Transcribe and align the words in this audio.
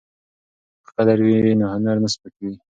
که 0.85 0.89
قدر 0.97 1.17
وي 1.25 1.35
نو 1.59 1.65
هنر 1.73 1.97
نه 2.03 2.09
سپکیږي. 2.13 2.59